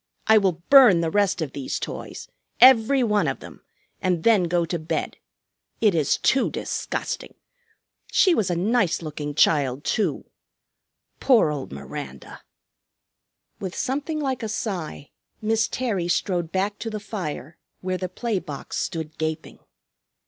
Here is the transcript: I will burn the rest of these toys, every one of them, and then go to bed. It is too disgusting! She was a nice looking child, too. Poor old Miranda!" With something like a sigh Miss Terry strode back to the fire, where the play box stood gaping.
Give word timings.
I 0.25 0.39
will 0.39 0.63
burn 0.71 1.01
the 1.01 1.11
rest 1.11 1.43
of 1.43 1.51
these 1.53 1.77
toys, 1.77 2.27
every 2.59 3.03
one 3.03 3.27
of 3.27 3.39
them, 3.39 3.61
and 4.01 4.23
then 4.23 4.45
go 4.45 4.65
to 4.65 4.79
bed. 4.79 5.17
It 5.79 5.93
is 5.93 6.17
too 6.17 6.49
disgusting! 6.49 7.35
She 8.11 8.33
was 8.33 8.49
a 8.49 8.55
nice 8.55 9.03
looking 9.03 9.35
child, 9.35 9.83
too. 9.83 10.25
Poor 11.19 11.51
old 11.51 11.71
Miranda!" 11.71 12.41
With 13.59 13.75
something 13.75 14.19
like 14.19 14.41
a 14.41 14.49
sigh 14.49 15.11
Miss 15.39 15.67
Terry 15.67 16.07
strode 16.07 16.51
back 16.51 16.79
to 16.79 16.89
the 16.89 16.99
fire, 16.99 17.59
where 17.81 17.99
the 17.99 18.09
play 18.09 18.39
box 18.39 18.77
stood 18.77 19.19
gaping. 19.19 19.59